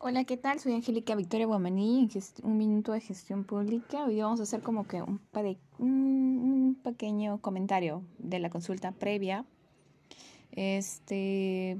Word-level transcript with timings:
Hola, 0.00 0.22
¿qué 0.22 0.36
tal? 0.36 0.60
Soy 0.60 0.74
Angélica 0.74 1.16
Victoria 1.16 1.46
Guamaní, 1.46 2.08
un 2.44 2.56
minuto 2.56 2.92
de 2.92 3.00
gestión 3.00 3.42
pública. 3.42 4.04
Hoy 4.04 4.20
vamos 4.20 4.38
a 4.38 4.44
hacer 4.44 4.62
como 4.62 4.86
que 4.86 5.02
un, 5.02 5.20
un 5.80 6.78
pequeño 6.84 7.40
comentario 7.40 8.04
de 8.18 8.38
la 8.38 8.48
consulta 8.48 8.92
previa. 8.92 9.44
Este, 10.52 11.78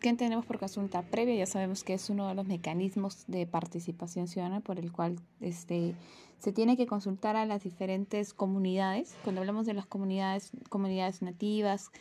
¿Qué 0.00 0.08
entendemos 0.08 0.44
por 0.46 0.58
consulta 0.58 1.02
previa? 1.02 1.36
Ya 1.36 1.46
sabemos 1.46 1.84
que 1.84 1.94
es 1.94 2.10
uno 2.10 2.26
de 2.26 2.34
los 2.34 2.44
mecanismos 2.44 3.22
de 3.28 3.46
participación 3.46 4.26
ciudadana 4.26 4.58
por 4.58 4.80
el 4.80 4.90
cual 4.90 5.20
este, 5.40 5.94
se 6.40 6.50
tiene 6.50 6.76
que 6.76 6.88
consultar 6.88 7.36
a 7.36 7.46
las 7.46 7.62
diferentes 7.62 8.34
comunidades. 8.34 9.14
Cuando 9.22 9.42
hablamos 9.42 9.64
de 9.64 9.74
las 9.74 9.86
comunidades, 9.86 10.50
comunidades 10.70 11.22
nativas, 11.22 11.92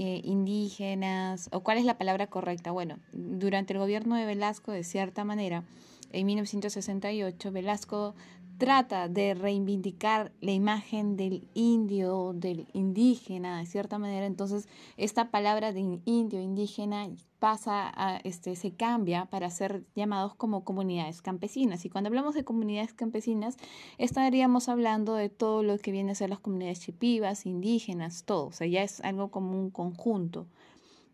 eh, 0.00 0.20
indígenas, 0.22 1.48
o 1.50 1.64
cuál 1.64 1.76
es 1.76 1.84
la 1.84 1.98
palabra 1.98 2.28
correcta. 2.28 2.70
Bueno, 2.70 3.00
durante 3.12 3.72
el 3.72 3.80
gobierno 3.80 4.14
de 4.14 4.26
Velasco, 4.26 4.70
de 4.70 4.84
cierta 4.84 5.24
manera, 5.24 5.64
en 6.12 6.24
1968, 6.24 7.50
Velasco 7.50 8.14
trata 8.58 9.08
de 9.08 9.34
reivindicar 9.34 10.30
la 10.40 10.52
imagen 10.52 11.16
del 11.16 11.48
indio, 11.52 12.32
del 12.32 12.68
indígena, 12.74 13.58
de 13.58 13.66
cierta 13.66 13.98
manera. 13.98 14.26
Entonces, 14.26 14.68
esta 14.96 15.32
palabra 15.32 15.72
de 15.72 15.98
indio, 16.04 16.40
indígena, 16.40 17.08
pasa 17.38 17.92
a, 17.94 18.18
este, 18.18 18.56
se 18.56 18.72
cambia 18.72 19.26
para 19.26 19.50
ser 19.50 19.84
llamados 19.94 20.34
como 20.34 20.64
comunidades 20.64 21.22
campesinas. 21.22 21.84
Y 21.84 21.90
cuando 21.90 22.08
hablamos 22.08 22.34
de 22.34 22.44
comunidades 22.44 22.94
campesinas, 22.94 23.56
estaríamos 23.96 24.68
hablando 24.68 25.14
de 25.14 25.28
todo 25.28 25.62
lo 25.62 25.78
que 25.78 25.92
viene 25.92 26.12
a 26.12 26.14
ser 26.14 26.30
las 26.30 26.40
comunidades 26.40 26.80
chipivas, 26.80 27.46
indígenas, 27.46 28.24
todo. 28.24 28.46
O 28.46 28.52
sea, 28.52 28.66
ya 28.66 28.82
es 28.82 29.00
algo 29.00 29.30
como 29.30 29.52
un 29.52 29.70
conjunto. 29.70 30.46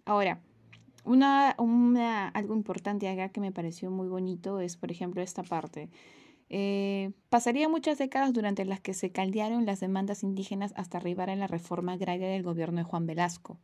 Ahora, 0.04 0.40
una, 1.04 1.54
una, 1.58 2.28
algo 2.28 2.54
importante 2.54 3.08
acá 3.08 3.28
que 3.28 3.40
me 3.40 3.52
pareció 3.52 3.90
muy 3.90 4.08
bonito 4.08 4.60
es, 4.60 4.76
por 4.76 4.90
ejemplo, 4.90 5.22
esta 5.22 5.42
parte. 5.42 5.90
Eh, 6.48 7.12
pasaría 7.30 7.68
muchas 7.68 7.98
décadas 7.98 8.32
durante 8.32 8.64
las 8.64 8.80
que 8.80 8.94
se 8.94 9.10
caldearon 9.10 9.66
las 9.66 9.80
demandas 9.80 10.22
indígenas 10.22 10.72
hasta 10.76 10.98
arribar 10.98 11.30
a 11.30 11.36
la 11.36 11.46
reforma 11.46 11.92
agraria 11.92 12.28
del 12.28 12.42
gobierno 12.42 12.78
de 12.78 12.84
Juan 12.84 13.06
Velasco 13.06 13.58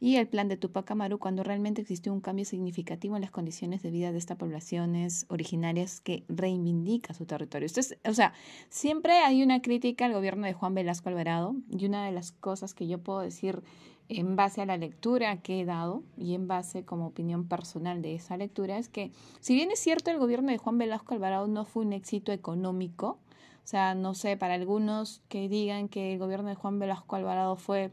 y 0.00 0.16
el 0.16 0.28
plan 0.28 0.48
de 0.48 0.56
Tupac 0.56 0.90
Amaru 0.90 1.18
cuando 1.18 1.42
realmente 1.42 1.80
existió 1.80 2.12
un 2.12 2.20
cambio 2.20 2.44
significativo 2.44 3.16
en 3.16 3.22
las 3.22 3.30
condiciones 3.30 3.82
de 3.82 3.90
vida 3.90 4.12
de 4.12 4.18
estas 4.18 4.36
poblaciones 4.36 5.26
originarias 5.28 6.00
que 6.00 6.24
reivindica 6.28 7.14
su 7.14 7.26
territorio. 7.26 7.66
Entonces, 7.66 7.98
o 8.04 8.12
sea, 8.12 8.32
siempre 8.68 9.18
hay 9.18 9.42
una 9.42 9.62
crítica 9.62 10.06
al 10.06 10.12
gobierno 10.12 10.46
de 10.46 10.52
Juan 10.52 10.74
Velasco 10.74 11.08
Alvarado 11.08 11.56
y 11.70 11.86
una 11.86 12.04
de 12.04 12.12
las 12.12 12.32
cosas 12.32 12.74
que 12.74 12.86
yo 12.86 12.98
puedo 12.98 13.20
decir 13.20 13.62
en 14.08 14.36
base 14.36 14.60
a 14.60 14.66
la 14.66 14.76
lectura 14.76 15.40
que 15.40 15.60
he 15.60 15.64
dado 15.64 16.02
y 16.16 16.34
en 16.34 16.46
base 16.46 16.84
como 16.84 17.06
opinión 17.06 17.48
personal 17.48 18.02
de 18.02 18.14
esa 18.14 18.36
lectura 18.36 18.78
es 18.78 18.88
que 18.88 19.12
si 19.40 19.54
bien 19.54 19.70
es 19.70 19.78
cierto 19.78 20.10
el 20.10 20.18
gobierno 20.18 20.50
de 20.50 20.58
Juan 20.58 20.78
Velasco 20.78 21.14
Alvarado 21.14 21.46
no 21.46 21.64
fue 21.64 21.84
un 21.84 21.92
éxito 21.92 22.32
económico, 22.32 23.18
o 23.64 23.66
sea, 23.66 23.94
no 23.94 24.12
sé, 24.14 24.36
para 24.36 24.54
algunos 24.54 25.22
que 25.28 25.48
digan 25.48 25.88
que 25.88 26.12
el 26.12 26.18
gobierno 26.18 26.50
de 26.50 26.54
Juan 26.54 26.78
Velasco 26.78 27.16
Alvarado 27.16 27.56
fue 27.56 27.92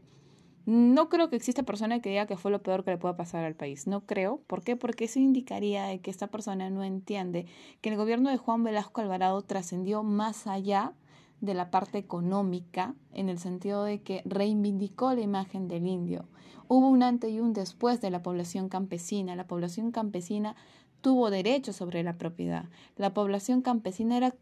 no 0.64 1.08
creo 1.08 1.28
que 1.28 1.36
exista 1.36 1.64
persona 1.64 2.00
que 2.00 2.10
diga 2.10 2.26
que 2.26 2.36
fue 2.36 2.50
lo 2.50 2.62
peor 2.62 2.84
que 2.84 2.92
le 2.92 2.98
pueda 2.98 3.16
pasar 3.16 3.44
al 3.44 3.54
país. 3.54 3.86
No 3.86 4.06
creo. 4.06 4.40
¿Por 4.46 4.62
qué? 4.62 4.76
Porque 4.76 5.04
eso 5.04 5.18
indicaría 5.18 5.96
que 5.98 6.10
esta 6.10 6.28
persona 6.28 6.70
no 6.70 6.84
entiende 6.84 7.46
que 7.80 7.90
el 7.90 7.96
gobierno 7.96 8.30
de 8.30 8.36
Juan 8.36 8.62
Velasco 8.62 9.00
Alvarado 9.00 9.42
trascendió 9.42 10.02
más 10.02 10.46
allá 10.46 10.92
de 11.40 11.54
la 11.54 11.72
parte 11.72 11.98
económica, 11.98 12.94
en 13.12 13.28
el 13.28 13.40
sentido 13.40 13.82
de 13.82 14.00
que 14.00 14.22
reivindicó 14.24 15.12
la 15.12 15.22
imagen 15.22 15.66
del 15.66 15.88
indio. 15.88 16.26
Hubo 16.68 16.88
un 16.88 17.02
antes 17.02 17.32
y 17.32 17.40
un 17.40 17.52
después 17.52 18.00
de 18.00 18.10
la 18.10 18.22
población 18.22 18.68
campesina. 18.68 19.34
La 19.34 19.48
población 19.48 19.90
campesina 19.90 20.54
tuvo 21.00 21.30
derecho 21.30 21.72
sobre 21.72 22.04
la 22.04 22.12
propiedad. 22.12 22.66
La 22.96 23.12
población 23.12 23.60
campesina 23.60 24.16
era 24.16 24.34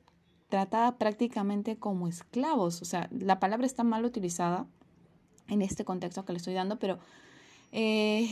tratada 0.50 0.98
prácticamente 0.98 1.78
como 1.78 2.06
esclavos. 2.06 2.82
O 2.82 2.84
sea, 2.84 3.08
la 3.10 3.40
palabra 3.40 3.64
está 3.64 3.82
mal 3.82 4.04
utilizada 4.04 4.66
en 5.50 5.62
este 5.62 5.84
contexto 5.84 6.24
que 6.24 6.32
le 6.32 6.38
estoy 6.38 6.54
dando, 6.54 6.78
pero 6.78 6.98
eh, 7.72 8.28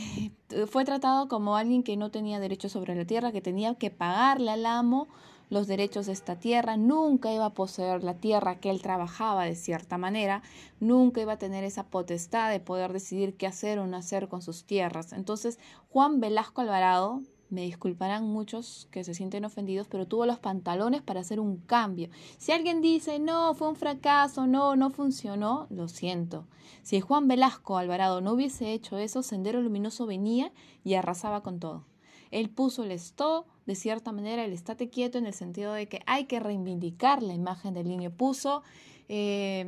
fue 0.67 0.83
tratado 0.85 1.27
como 1.27 1.55
alguien 1.55 1.83
que 1.83 1.95
no 1.95 2.11
tenía 2.11 2.39
derecho 2.39 2.67
sobre 2.69 2.95
la 2.95 3.05
tierra, 3.05 3.31
que 3.31 3.41
tenía 3.41 3.75
que 3.75 3.91
pagarle 3.91 4.51
al 4.51 4.65
amo 4.65 5.07
los 5.49 5.67
derechos 5.67 6.05
de 6.05 6.13
esta 6.13 6.35
tierra, 6.35 6.77
nunca 6.77 7.33
iba 7.33 7.45
a 7.45 7.53
poseer 7.53 8.03
la 8.03 8.13
tierra 8.13 8.59
que 8.59 8.69
él 8.69 8.81
trabajaba 8.81 9.45
de 9.45 9.55
cierta 9.55 9.97
manera, 9.97 10.43
nunca 10.79 11.21
iba 11.21 11.33
a 11.33 11.37
tener 11.37 11.63
esa 11.63 11.87
potestad 11.87 12.51
de 12.51 12.59
poder 12.59 12.93
decidir 12.93 13.35
qué 13.35 13.47
hacer 13.47 13.79
o 13.79 13.87
no 13.87 13.97
hacer 13.97 14.27
con 14.27 14.41
sus 14.41 14.65
tierras. 14.65 15.11
Entonces, 15.11 15.57
Juan 15.89 16.19
Velasco 16.19 16.61
Alvarado 16.61 17.21
me 17.49 17.61
disculparán 17.61 18.25
muchos 18.25 18.87
que 18.91 19.03
se 19.03 19.13
sienten 19.13 19.45
ofendidos, 19.45 19.87
pero 19.87 20.07
tuvo 20.07 20.25
los 20.25 20.39
pantalones 20.39 21.01
para 21.01 21.21
hacer 21.21 21.39
un 21.39 21.57
cambio. 21.57 22.09
Si 22.37 22.51
alguien 22.51 22.81
dice, 22.81 23.19
no, 23.19 23.53
fue 23.55 23.69
un 23.69 23.75
fracaso, 23.75 24.47
no, 24.47 24.75
no 24.75 24.89
funcionó, 24.89 25.67
lo 25.69 25.87
siento. 25.87 26.45
Si 26.83 27.01
Juan 27.01 27.27
Velasco 27.27 27.77
Alvarado 27.77 28.21
no 28.21 28.33
hubiese 28.33 28.73
hecho 28.73 28.97
eso, 28.97 29.23
Sendero 29.23 29.61
Luminoso 29.61 30.05
venía 30.05 30.51
y 30.83 30.93
arrasaba 30.93 31.41
con 31.41 31.59
todo. 31.59 31.85
Él 32.31 32.49
puso 32.49 32.83
el 32.83 32.91
esto, 32.91 33.47
de 33.65 33.75
cierta 33.75 34.11
manera, 34.11 34.45
el 34.45 34.53
estate 34.53 34.89
quieto 34.89 35.17
en 35.17 35.25
el 35.25 35.33
sentido 35.33 35.73
de 35.73 35.87
que 35.87 36.01
hay 36.05 36.25
que 36.25 36.39
reivindicar 36.39 37.23
la 37.23 37.33
imagen 37.33 37.73
del 37.73 37.87
niño. 37.87 38.11
Puso, 38.11 38.61
eh, 39.07 39.65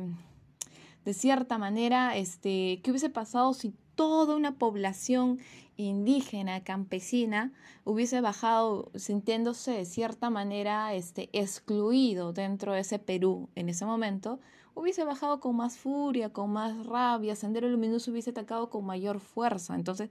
de 1.04 1.14
cierta 1.14 1.58
manera, 1.58 2.16
este, 2.16 2.80
¿qué 2.82 2.90
hubiese 2.90 3.10
pasado 3.10 3.52
si 3.54 3.74
toda 4.02 4.34
una 4.34 4.58
población 4.58 5.38
indígena, 5.76 6.64
campesina, 6.64 7.52
hubiese 7.84 8.20
bajado 8.20 8.90
sintiéndose 8.96 9.70
de 9.70 9.84
cierta 9.84 10.28
manera 10.28 10.92
este, 10.92 11.30
excluido 11.32 12.32
dentro 12.32 12.72
de 12.72 12.80
ese 12.80 12.98
Perú 12.98 13.48
en 13.54 13.68
ese 13.68 13.84
momento, 13.84 14.40
hubiese 14.74 15.04
bajado 15.04 15.38
con 15.38 15.54
más 15.54 15.78
furia, 15.78 16.30
con 16.30 16.52
más 16.52 16.84
rabia, 16.84 17.36
Sendero 17.36 17.68
Luminoso 17.68 18.10
hubiese 18.10 18.30
atacado 18.30 18.70
con 18.70 18.84
mayor 18.84 19.20
fuerza. 19.20 19.76
Entonces, 19.76 20.10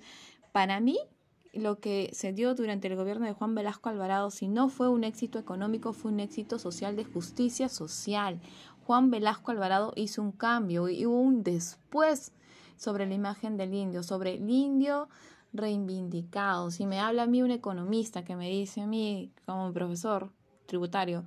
para 0.54 0.80
mí, 0.80 0.98
lo 1.52 1.82
que 1.82 2.12
se 2.14 2.32
dio 2.32 2.56
durante 2.56 2.88
el 2.88 2.96
gobierno 2.96 3.26
de 3.26 3.34
Juan 3.34 3.56
Velasco 3.56 3.90
Alvarado, 3.90 4.32
si 4.32 4.48
no 4.48 4.70
fue 4.70 4.88
un 4.88 5.04
éxito 5.04 5.38
económico, 5.38 5.92
fue 5.92 6.14
un 6.14 6.22
éxito 6.22 6.60
social 6.60 6.96
de 6.96 7.04
justicia 7.04 7.68
social. 7.68 8.40
Juan 8.86 9.12
Velasco 9.12 9.52
Alvarado 9.52 9.92
hizo 9.98 10.22
un 10.22 10.32
cambio 10.32 10.88
y 10.88 11.06
hubo 11.06 11.20
un 11.20 11.44
después 11.44 12.32
sobre 12.82 13.06
la 13.06 13.14
imagen 13.14 13.58
del 13.58 13.76
indio, 13.76 14.02
sobre 14.02 14.34
el 14.34 14.50
indio 14.50 15.08
reivindicado. 15.54 16.72
Si 16.72 16.88
me 16.88 17.00
habla 17.00 17.24
a 17.24 17.28
mí 17.28 17.44
un 17.44 17.52
economista 17.52 18.24
que 18.24 18.36
me 18.36 18.50
dice 18.50 18.82
a 18.82 18.88
mí 18.88 19.32
como 19.46 19.72
profesor 19.72 20.32
tributario, 20.66 21.24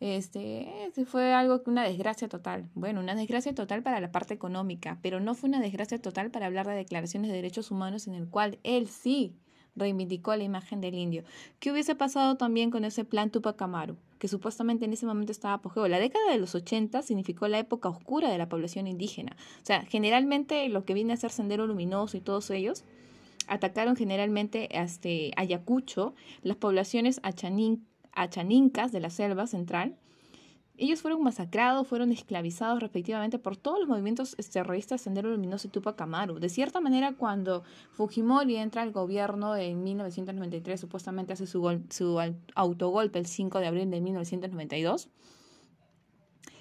este, 0.00 0.84
este, 0.84 1.04
fue 1.04 1.32
algo 1.32 1.62
que 1.62 1.70
una 1.70 1.84
desgracia 1.84 2.28
total. 2.28 2.68
Bueno, 2.74 2.98
una 2.98 3.14
desgracia 3.14 3.54
total 3.54 3.84
para 3.84 4.00
la 4.00 4.10
parte 4.10 4.34
económica, 4.34 4.98
pero 5.00 5.20
no 5.20 5.36
fue 5.36 5.48
una 5.48 5.60
desgracia 5.60 6.02
total 6.02 6.32
para 6.32 6.46
hablar 6.46 6.66
de 6.66 6.74
declaraciones 6.74 7.30
de 7.30 7.36
derechos 7.36 7.70
humanos 7.70 8.08
en 8.08 8.14
el 8.14 8.28
cual 8.28 8.58
él 8.64 8.88
sí 8.88 9.36
reivindicó 9.76 10.34
la 10.34 10.42
imagen 10.42 10.80
del 10.80 10.94
indio. 10.94 11.22
¿Qué 11.60 11.70
hubiese 11.70 11.94
pasado 11.94 12.36
también 12.36 12.72
con 12.72 12.84
ese 12.84 13.04
plan 13.04 13.30
Tupac 13.30 13.62
Amaru? 13.62 13.96
Que 14.18 14.28
supuestamente 14.28 14.84
en 14.84 14.92
ese 14.92 15.06
momento 15.06 15.32
estaba 15.32 15.54
apogeo. 15.54 15.88
La 15.88 15.98
década 15.98 16.30
de 16.30 16.38
los 16.38 16.54
80 16.54 17.02
significó 17.02 17.48
la 17.48 17.58
época 17.58 17.88
oscura 17.88 18.30
de 18.30 18.38
la 18.38 18.48
población 18.48 18.86
indígena. 18.86 19.36
O 19.62 19.66
sea, 19.66 19.84
generalmente 19.84 20.68
lo 20.68 20.84
que 20.84 20.94
viene 20.94 21.12
a 21.12 21.16
ser 21.16 21.30
Sendero 21.30 21.66
Luminoso 21.66 22.16
y 22.16 22.20
todos 22.20 22.50
ellos 22.50 22.84
atacaron 23.46 23.96
generalmente 23.96 24.68
este, 24.76 25.32
Ayacucho, 25.36 26.14
las 26.42 26.56
poblaciones 26.56 27.20
achanincas 27.22 28.92
de 28.92 29.00
la 29.00 29.10
selva 29.10 29.46
central, 29.46 29.96
ellos 30.78 31.00
fueron 31.00 31.22
masacrados, 31.22 31.86
fueron 31.86 32.12
esclavizados 32.12 32.80
respectivamente 32.80 33.38
por 33.38 33.56
todos 33.56 33.78
los 33.78 33.88
movimientos 33.88 34.36
terroristas 34.52 35.00
Sendero 35.00 35.30
Luminoso 35.30 35.68
y 35.68 35.70
Tupac 35.70 36.00
Amaru. 36.00 36.38
De 36.38 36.48
cierta 36.48 36.80
manera, 36.80 37.14
cuando 37.14 37.62
Fujimori 37.92 38.56
entra 38.56 38.82
al 38.82 38.92
gobierno 38.92 39.56
en 39.56 39.82
1993, 39.82 40.80
supuestamente 40.80 41.32
hace 41.32 41.46
su, 41.46 41.80
su 41.90 42.20
autogolpe 42.54 43.18
el 43.18 43.26
5 43.26 43.58
de 43.60 43.66
abril 43.66 43.90
de 43.90 44.00
1992, 44.00 45.08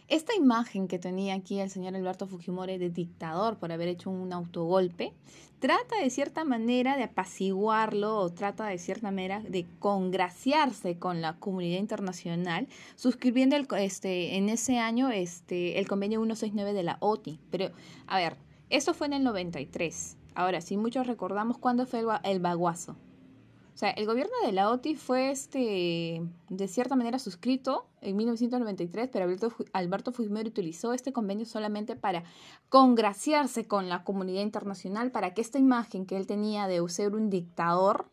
esta 0.08 0.36
imagen 0.36 0.88
que 0.88 1.00
tenía 1.00 1.34
aquí 1.34 1.60
el 1.60 1.70
señor 1.70 1.96
Alberto 1.96 2.28
Fujimori 2.28 2.78
de 2.78 2.90
dictador 2.90 3.58
por 3.58 3.72
haber 3.72 3.88
hecho 3.88 4.10
un 4.10 4.32
autogolpe, 4.34 5.14
trata 5.60 5.98
de 6.00 6.10
cierta 6.10 6.44
manera 6.44 6.96
de 6.96 7.04
apaciguarlo 7.04 8.18
o 8.18 8.30
trata 8.30 8.68
de 8.68 8.78
cierta 8.78 9.10
manera 9.10 9.42
de 9.42 9.66
congraciarse 9.80 11.00
con 11.00 11.22
la 11.22 11.38
comunidad 11.38 11.80
internacional, 11.80 12.68
suscribiendo 12.96 13.56
el, 13.56 13.68
este, 13.80 14.38
en 14.38 14.50
ese 14.50 14.78
año 14.78 15.10
este, 15.10 15.80
el 15.80 15.88
convenio 15.88 16.20
169 16.20 16.74
de 16.74 16.84
la 16.84 16.98
OTI. 17.00 17.40
Pero, 17.50 17.72
a 18.06 18.18
ver, 18.18 18.38
eso 18.70 18.94
fue 18.94 19.08
en 19.08 19.14
el 19.14 19.24
93. 19.24 20.18
Ahora, 20.36 20.62
si 20.62 20.78
muchos 20.78 21.08
recordamos 21.08 21.58
cuándo 21.58 21.86
fue 21.88 22.02
el, 22.02 22.08
el 22.24 22.40
baguazo. 22.40 22.96
O 23.76 23.78
sea, 23.78 23.90
el 23.90 24.06
gobierno 24.06 24.32
de 24.46 24.54
la 24.54 24.70
OTI 24.70 24.96
fue 24.96 25.32
este, 25.32 26.24
de 26.48 26.68
cierta 26.70 26.96
manera 26.96 27.20
suscrito 27.20 27.90
en 28.00 28.16
1993, 28.16 29.10
pero 29.12 29.26
Alberto, 29.26 29.54
Alberto 29.74 30.14
Fujimori 30.14 30.48
utilizó 30.48 30.94
este 30.94 31.12
convenio 31.12 31.46
solamente 31.46 31.98
para 31.98 32.24
congraciarse 32.70 33.68
con 33.68 33.90
la 33.90 34.06
comunidad 34.06 34.44
internacional, 34.44 35.12
para 35.12 35.34
que 35.34 35.42
esta 35.42 35.60
imagen 35.60 36.06
que 36.06 36.16
él 36.16 36.26
tenía 36.26 36.68
de 36.68 36.88
ser 36.88 37.16
un 37.16 37.30
dictador 37.30 38.10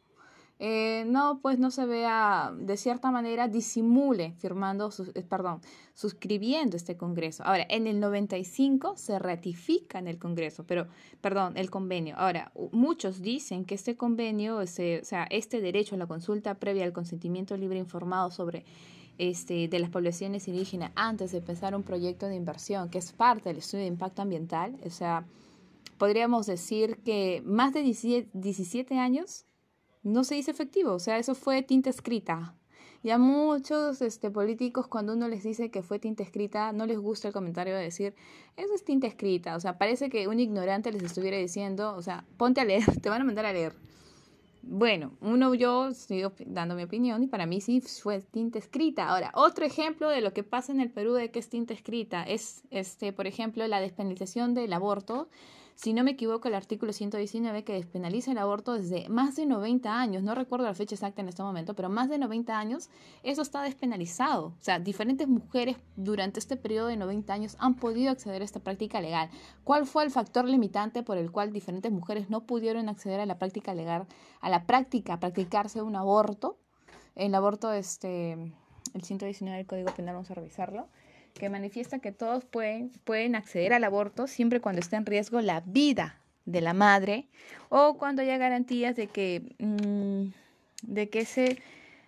eh, 0.58 1.04
no, 1.06 1.40
pues 1.42 1.58
no 1.58 1.70
se 1.70 1.86
vea 1.86 2.52
de 2.56 2.76
cierta 2.76 3.10
manera 3.10 3.48
disimule 3.48 4.34
firmando, 4.38 4.90
sus, 4.90 5.08
eh, 5.14 5.22
perdón, 5.22 5.60
suscribiendo 5.94 6.76
este 6.76 6.96
Congreso. 6.96 7.42
Ahora, 7.44 7.66
en 7.68 7.86
el 7.86 7.98
95 7.98 8.96
se 8.96 9.18
ratifica 9.18 9.98
en 9.98 10.06
el 10.06 10.18
Congreso, 10.18 10.64
pero, 10.64 10.86
perdón, 11.20 11.56
el 11.56 11.70
convenio. 11.70 12.14
Ahora, 12.16 12.52
muchos 12.70 13.22
dicen 13.22 13.64
que 13.64 13.74
este 13.74 13.96
convenio, 13.96 14.58
o 14.58 14.66
sea, 14.66 15.26
este 15.30 15.60
derecho 15.60 15.96
a 15.96 15.98
la 15.98 16.06
consulta 16.06 16.54
previa 16.54 16.84
al 16.84 16.92
consentimiento 16.92 17.56
libre 17.56 17.78
informado 17.78 18.30
sobre 18.30 18.64
este, 19.18 19.68
de 19.68 19.78
las 19.78 19.90
poblaciones 19.90 20.48
indígenas 20.48 20.92
antes 20.94 21.32
de 21.32 21.38
empezar 21.38 21.74
un 21.74 21.82
proyecto 21.82 22.26
de 22.26 22.36
inversión, 22.36 22.88
que 22.88 22.98
es 22.98 23.12
parte 23.12 23.48
del 23.48 23.58
estudio 23.58 23.82
de 23.82 23.88
impacto 23.88 24.22
ambiental, 24.22 24.78
o 24.86 24.90
sea, 24.90 25.26
podríamos 25.98 26.46
decir 26.46 26.98
que 27.04 27.42
más 27.44 27.72
de 27.72 27.82
17 27.82 28.98
años 28.98 29.46
no 30.02 30.24
se 30.24 30.34
dice 30.34 30.50
efectivo, 30.50 30.92
o 30.92 30.98
sea, 30.98 31.18
eso 31.18 31.34
fue 31.34 31.62
tinta 31.62 31.90
escrita. 31.90 32.54
Y 33.04 33.10
a 33.10 33.18
muchos 33.18 34.00
este, 34.00 34.30
políticos 34.30 34.86
cuando 34.86 35.14
uno 35.14 35.26
les 35.26 35.42
dice 35.42 35.70
que 35.70 35.82
fue 35.82 35.98
tinta 35.98 36.22
escrita, 36.22 36.72
no 36.72 36.86
les 36.86 36.98
gusta 36.98 37.28
el 37.28 37.34
comentario 37.34 37.74
de 37.74 37.82
decir, 37.82 38.14
eso 38.56 38.74
es 38.74 38.84
tinta 38.84 39.08
escrita, 39.08 39.56
o 39.56 39.60
sea, 39.60 39.76
parece 39.76 40.08
que 40.08 40.28
un 40.28 40.38
ignorante 40.38 40.92
les 40.92 41.02
estuviera 41.02 41.36
diciendo, 41.36 41.94
o 41.96 42.02
sea, 42.02 42.24
ponte 42.36 42.60
a 42.60 42.64
leer, 42.64 42.84
te 43.02 43.08
van 43.08 43.22
a 43.22 43.24
mandar 43.24 43.46
a 43.46 43.52
leer. 43.52 43.74
Bueno, 44.64 45.10
uno 45.20 45.52
yo 45.54 45.88
estoy 45.88 46.24
dando 46.46 46.76
mi 46.76 46.84
opinión 46.84 47.20
y 47.24 47.26
para 47.26 47.46
mí 47.46 47.60
sí 47.60 47.80
fue 47.80 48.20
tinta 48.20 48.60
escrita. 48.60 49.08
Ahora, 49.08 49.32
otro 49.34 49.66
ejemplo 49.66 50.08
de 50.08 50.20
lo 50.20 50.32
que 50.32 50.44
pasa 50.44 50.70
en 50.70 50.80
el 50.80 50.88
Perú 50.88 51.14
de 51.14 51.32
que 51.32 51.40
es 51.40 51.48
tinta 51.48 51.74
escrita 51.74 52.22
es, 52.22 52.62
este, 52.70 53.12
por 53.12 53.26
ejemplo, 53.26 53.66
la 53.66 53.80
despenalización 53.80 54.54
del 54.54 54.72
aborto 54.72 55.28
si 55.74 55.92
no 55.92 56.04
me 56.04 56.12
equivoco, 56.12 56.48
el 56.48 56.54
artículo 56.54 56.92
119 56.92 57.64
que 57.64 57.72
despenaliza 57.72 58.32
el 58.32 58.38
aborto 58.38 58.74
desde 58.74 59.08
más 59.08 59.36
de 59.36 59.46
90 59.46 60.00
años, 60.00 60.22
no 60.22 60.34
recuerdo 60.34 60.66
la 60.66 60.74
fecha 60.74 60.94
exacta 60.94 61.22
en 61.22 61.28
este 61.28 61.42
momento, 61.42 61.74
pero 61.74 61.88
más 61.88 62.08
de 62.08 62.18
90 62.18 62.58
años, 62.58 62.88
eso 63.22 63.42
está 63.42 63.62
despenalizado. 63.62 64.46
O 64.46 64.60
sea, 64.60 64.78
diferentes 64.78 65.28
mujeres 65.28 65.76
durante 65.96 66.40
este 66.40 66.56
periodo 66.56 66.88
de 66.88 66.96
90 66.96 67.32
años 67.32 67.56
han 67.58 67.74
podido 67.74 68.10
acceder 68.10 68.42
a 68.42 68.44
esta 68.44 68.60
práctica 68.60 69.00
legal. 69.00 69.30
¿Cuál 69.64 69.86
fue 69.86 70.04
el 70.04 70.10
factor 70.10 70.44
limitante 70.44 71.02
por 71.02 71.18
el 71.18 71.30
cual 71.30 71.52
diferentes 71.52 71.90
mujeres 71.90 72.30
no 72.30 72.46
pudieron 72.46 72.88
acceder 72.88 73.20
a 73.20 73.26
la 73.26 73.38
práctica 73.38 73.74
legal, 73.74 74.06
a 74.40 74.50
la 74.50 74.66
práctica, 74.66 75.14
a 75.14 75.20
practicarse 75.20 75.82
un 75.82 75.96
aborto? 75.96 76.58
El 77.14 77.34
aborto, 77.34 77.72
este, 77.72 78.32
el 78.32 79.02
119 79.02 79.58
del 79.58 79.66
Código 79.66 79.94
Penal, 79.94 80.14
vamos 80.14 80.30
a 80.30 80.34
revisarlo 80.34 80.88
que 81.34 81.48
manifiesta 81.48 81.98
que 81.98 82.12
todos 82.12 82.44
pueden, 82.44 82.90
pueden 83.04 83.34
acceder 83.34 83.72
al 83.72 83.84
aborto 83.84 84.26
siempre 84.26 84.60
cuando 84.60 84.80
esté 84.80 84.96
en 84.96 85.06
riesgo 85.06 85.40
la 85.40 85.60
vida 85.60 86.18
de 86.44 86.60
la 86.60 86.74
madre 86.74 87.28
o 87.68 87.96
cuando 87.98 88.22
haya 88.22 88.36
garantías 88.36 88.96
de 88.96 89.06
que, 89.06 89.54
mm, 89.58 90.32
de 90.82 91.08
que 91.08 91.20
ese 91.20 91.58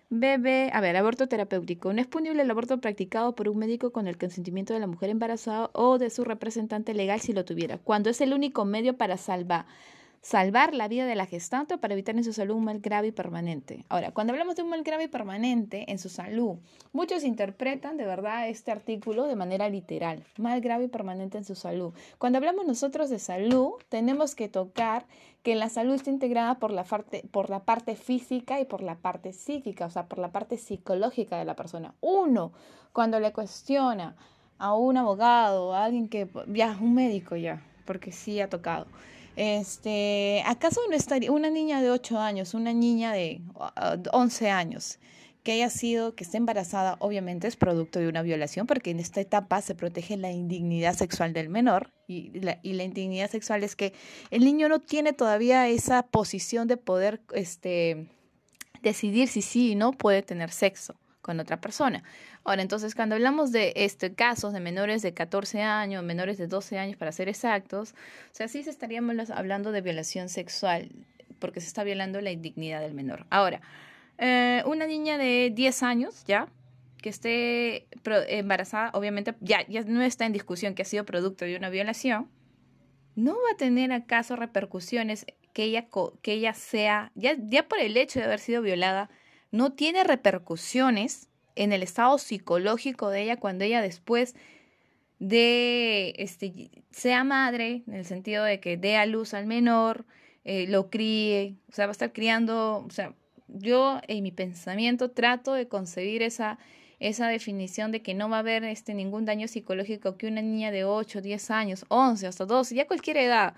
bebé, 0.09 0.69
a 0.73 0.81
ver, 0.81 0.95
aborto 0.95 1.27
terapéutico. 1.27 1.93
No 1.93 2.01
es 2.01 2.07
punible 2.07 2.41
el 2.41 2.51
aborto 2.51 2.79
practicado 2.79 3.35
por 3.35 3.49
un 3.49 3.57
médico 3.57 3.91
con 3.91 4.07
el 4.07 4.17
consentimiento 4.17 4.73
de 4.73 4.79
la 4.79 4.87
mujer 4.87 5.09
embarazada 5.09 5.69
o 5.73 5.97
de 5.97 6.09
su 6.09 6.23
representante 6.23 6.93
legal 6.93 7.19
si 7.19 7.33
lo 7.33 7.45
tuviera, 7.45 7.77
cuando 7.77 8.09
es 8.09 8.21
el 8.21 8.33
único 8.33 8.65
medio 8.65 8.97
para 8.97 9.17
salvar 9.17 9.65
salvar 10.25 10.73
la 10.73 10.87
vida 10.87 11.05
de 11.05 11.13
la 11.13 11.27
gestante 11.27 11.77
para 11.77 11.93
evitar 11.93 12.15
en 12.15 12.23
su 12.23 12.33
salud 12.33 12.55
un 12.55 12.63
mal 12.63 12.79
grave 12.79 13.09
y 13.09 13.11
permanente. 13.11 13.85
Ahora, 13.89 14.09
cuando 14.09 14.33
hablamos 14.33 14.55
de 14.55 14.63
un 14.63 14.69
mal 14.69 14.81
grave 14.81 15.03
y 15.03 15.07
permanente 15.07 15.85
en 15.91 15.99
su 15.99 16.09
salud, 16.09 16.55
muchos 16.93 17.23
interpretan 17.23 17.95
de 17.95 18.07
verdad 18.07 18.49
este 18.49 18.71
artículo 18.71 19.25
de 19.27 19.35
manera 19.35 19.69
literal, 19.69 20.23
mal 20.39 20.61
grave 20.61 20.85
y 20.85 20.87
permanente 20.87 21.37
en 21.37 21.45
su 21.45 21.53
salud. 21.53 21.93
Cuando 22.17 22.37
hablamos 22.37 22.65
nosotros 22.65 23.11
de 23.11 23.19
salud, 23.19 23.73
tenemos 23.87 24.33
que 24.33 24.49
tocar 24.49 25.05
que 25.43 25.53
la 25.53 25.69
salud 25.69 25.93
está 25.93 26.09
integrada 26.09 26.55
por 26.57 26.71
la 26.71 26.85
parte, 26.85 27.23
por 27.29 27.51
la 27.51 27.59
parte 27.59 27.95
física 27.95 28.59
y 28.59 28.65
por 28.65 28.81
la 28.81 28.95
parte 28.95 29.31
psíquica, 29.31 29.85
o 29.85 29.91
sea, 29.91 30.07
por 30.07 30.17
la 30.17 30.31
parte 30.31 30.57
psicológica 30.57 31.37
de 31.37 31.45
la 31.45 31.55
persona. 31.55 31.93
Uno, 32.01 32.51
cuando 32.93 33.19
le 33.19 33.31
cuestiona 33.31 34.15
a 34.57 34.73
un 34.73 34.97
abogado, 34.97 35.75
a 35.75 35.85
alguien 35.85 36.09
que, 36.09 36.27
ya, 36.47 36.75
un 36.81 36.95
médico 36.95 37.35
ya, 37.35 37.61
porque 37.85 38.11
sí 38.11 38.41
ha 38.41 38.49
tocado 38.49 38.87
este, 39.35 40.43
¿acaso 40.45 40.81
no 40.89 40.95
estaría 40.95 41.31
una 41.31 41.49
niña 41.49 41.81
de 41.81 41.91
8 41.91 42.19
años, 42.19 42.53
una 42.53 42.73
niña 42.73 43.13
de 43.13 43.41
11 44.11 44.49
años, 44.49 44.99
que 45.43 45.51
haya 45.51 45.69
sido, 45.69 46.15
que 46.15 46.23
esté 46.23 46.37
embarazada, 46.37 46.97
obviamente 46.99 47.47
es 47.47 47.55
producto 47.55 47.99
de 47.99 48.07
una 48.07 48.21
violación, 48.23 48.65
porque 48.65 48.91
en 48.91 48.99
esta 48.99 49.21
etapa 49.21 49.61
se 49.61 49.75
protege 49.75 50.17
la 50.17 50.31
indignidad 50.31 50.95
sexual 50.95 51.33
del 51.33 51.49
menor, 51.49 51.91
y 52.07 52.39
la, 52.39 52.59
y 52.63 52.73
la 52.73 52.83
indignidad 52.83 53.29
sexual 53.29 53.63
es 53.63 53.75
que 53.75 53.93
el 54.31 54.43
niño 54.43 54.69
no 54.69 54.79
tiene 54.79 55.13
todavía 55.13 55.67
esa 55.67 56.03
posición 56.03 56.67
de 56.67 56.77
poder 56.77 57.21
este, 57.33 58.07
decidir 58.81 59.27
si 59.27 59.41
sí 59.41 59.71
y 59.71 59.75
no 59.75 59.91
puede 59.91 60.23
tener 60.23 60.51
sexo 60.51 60.95
con 61.25 61.39
otra 61.39 61.59
persona. 61.59 62.03
Ahora, 62.43 62.61
entonces, 62.61 62.93
cuando 62.93 63.15
hablamos 63.15 63.51
de 63.51 63.73
este, 63.77 64.13
casos 64.13 64.53
de 64.53 64.59
menores 64.59 65.01
de 65.01 65.15
14 65.15 65.63
años, 65.63 66.03
menores 66.03 66.37
de 66.37 66.45
12 66.45 66.77
años, 66.77 66.97
para 66.97 67.11
ser 67.11 67.29
exactos, 67.29 67.93
o 67.93 68.35
sea, 68.35 68.47
sí 68.47 68.61
se 68.61 68.69
estaríamos 68.69 69.31
hablando 69.31 69.71
de 69.71 69.81
violación 69.81 70.29
sexual, 70.29 70.91
porque 71.39 71.61
se 71.61 71.67
está 71.67 71.83
violando 71.83 72.21
la 72.21 72.29
indignidad 72.29 72.79
del 72.79 72.93
menor. 72.93 73.25
Ahora, 73.31 73.59
eh, 74.19 74.61
una 74.67 74.85
niña 74.85 75.17
de 75.17 75.51
10 75.51 75.81
años, 75.81 76.23
¿ya? 76.27 76.47
que 77.01 77.09
esté 77.09 77.87
embarazada, 78.27 78.91
obviamente 78.93 79.33
ya, 79.39 79.65
ya 79.67 79.81
no 79.81 80.03
está 80.03 80.27
en 80.27 80.33
discusión 80.33 80.75
que 80.75 80.83
ha 80.83 80.85
sido 80.85 81.05
producto 81.05 81.43
de 81.45 81.57
una 81.57 81.71
violación, 81.71 82.29
no 83.15 83.33
va 83.33 83.53
a 83.53 83.57
tener 83.57 83.91
acaso 83.93 84.35
repercusiones 84.35 85.25
que 85.53 85.63
ella, 85.63 85.87
que 86.21 86.33
ella 86.33 86.53
sea, 86.53 87.11
ya, 87.15 87.35
ya 87.39 87.67
por 87.67 87.79
el 87.79 87.97
hecho 87.97 88.19
de 88.19 88.25
haber 88.25 88.39
sido 88.39 88.61
violada, 88.61 89.09
no 89.55 89.73
tiene 89.73 90.03
repercusiones 90.03 91.29
en 91.55 91.71
el 91.71 91.81
estado 91.81 92.17
psicológico 92.17 93.09
de 93.09 93.23
ella 93.23 93.37
cuando 93.37 93.63
ella 93.63 93.81
después 93.81 94.35
de 95.19 96.13
este 96.17 96.71
sea 96.91 97.23
madre 97.23 97.83
en 97.87 97.93
el 97.93 98.05
sentido 98.05 98.43
de 98.43 98.59
que 98.59 98.75
dé 98.75 98.97
a 98.97 99.05
luz 99.05 99.33
al 99.33 99.45
menor 99.45 100.05
eh, 100.43 100.67
lo 100.67 100.89
críe 100.89 101.55
o 101.69 101.71
sea 101.71 101.85
va 101.85 101.91
a 101.91 101.93
estar 101.93 102.11
criando 102.11 102.83
o 102.85 102.91
sea 102.91 103.13
yo 103.47 104.01
en 104.07 104.23
mi 104.23 104.31
pensamiento 104.31 105.11
trato 105.11 105.53
de 105.53 105.69
concebir 105.69 106.21
esa 106.21 106.59
esa 106.99 107.27
definición 107.27 107.91
de 107.91 108.01
que 108.01 108.13
no 108.13 108.29
va 108.29 108.37
a 108.37 108.39
haber 108.39 108.63
este 108.63 108.93
ningún 108.93 109.25
daño 109.25 109.47
psicológico 109.47 110.17
que 110.17 110.27
una 110.27 110.41
niña 110.41 110.71
de 110.71 110.85
8, 110.85 111.21
10 111.21 111.51
años, 111.51 111.85
11, 111.89 112.27
hasta 112.27 112.45
12, 112.45 112.73
ya 112.73 112.87
cualquier 112.87 113.17
edad, 113.17 113.53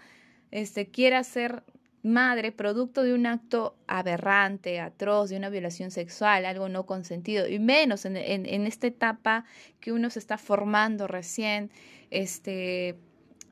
este, 0.50 0.88
quiera 0.88 1.24
ser 1.24 1.64
madre 2.08 2.52
producto 2.52 3.04
de 3.04 3.14
un 3.14 3.26
acto 3.26 3.78
aberrante, 3.88 4.80
atroz, 4.80 5.30
de 5.30 5.38
una 5.38 5.50
violación 5.50 5.92
sexual, 5.92 6.46
algo 6.46 6.70
no 6.70 6.86
consentido, 6.86 7.48
y 7.48 7.60
menos 7.60 8.06
en, 8.06 8.18
en, 8.18 8.68
esta 8.68 8.88
etapa 8.88 9.46
que 9.80 9.92
uno 9.92 10.10
se 10.10 10.20
está 10.20 10.38
formando 10.38 11.08
recién, 11.08 11.72
este, 12.10 12.98